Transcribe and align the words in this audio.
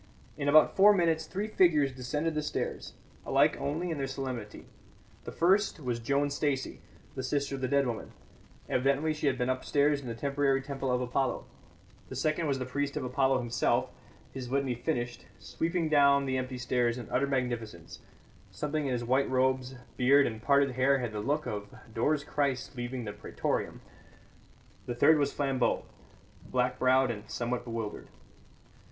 In 0.35 0.49
about 0.49 0.75
four 0.75 0.95
minutes 0.95 1.27
three 1.27 1.45
figures 1.47 1.91
descended 1.93 2.33
the 2.33 2.41
stairs, 2.41 2.93
alike 3.23 3.55
only 3.61 3.91
in 3.91 3.99
their 3.99 4.07
solemnity. 4.07 4.65
The 5.25 5.31
first 5.31 5.79
was 5.79 5.99
Joan 5.99 6.31
Stacey, 6.31 6.81
the 7.13 7.21
sister 7.21 7.53
of 7.53 7.61
the 7.61 7.67
dead 7.67 7.85
woman 7.85 8.11
evidently 8.67 9.13
she 9.13 9.27
had 9.27 9.37
been 9.37 9.47
upstairs 9.47 10.01
in 10.01 10.07
the 10.07 10.15
temporary 10.15 10.59
temple 10.59 10.91
of 10.91 11.01
Apollo; 11.01 11.45
the 12.09 12.15
second 12.15 12.47
was 12.47 12.57
the 12.57 12.65
priest 12.65 12.97
of 12.97 13.03
Apollo 13.03 13.41
himself, 13.41 13.91
his 14.33 14.49
litany 14.49 14.73
finished, 14.73 15.27
sweeping 15.37 15.87
down 15.87 16.25
the 16.25 16.35
empty 16.39 16.57
stairs 16.57 16.97
in 16.97 17.07
utter 17.11 17.27
magnificence 17.27 17.99
something 18.49 18.87
in 18.87 18.93
his 18.93 19.03
white 19.05 19.29
robes, 19.29 19.75
beard 19.97 20.25
and 20.25 20.41
parted 20.41 20.71
hair 20.71 20.97
had 20.97 21.11
the 21.11 21.19
look 21.19 21.45
of 21.45 21.67
Dore's 21.93 22.23
Christ 22.23 22.75
leaving 22.75 23.05
the 23.05 23.13
Pretorium; 23.13 23.81
the 24.87 24.95
third 24.95 25.19
was 25.19 25.31
Flambeau, 25.31 25.85
black 26.49 26.79
browed 26.79 27.11
and 27.11 27.29
somewhat 27.29 27.63
bewildered. 27.65 28.07